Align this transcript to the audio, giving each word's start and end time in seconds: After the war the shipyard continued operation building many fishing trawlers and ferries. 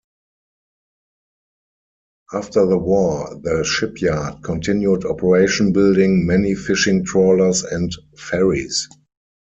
After 2.33 2.65
the 2.65 2.75
war 2.79 3.39
the 3.43 3.63
shipyard 3.63 4.41
continued 4.41 5.05
operation 5.05 5.73
building 5.73 6.25
many 6.25 6.55
fishing 6.55 7.05
trawlers 7.05 7.61
and 7.63 7.95
ferries. 8.17 8.89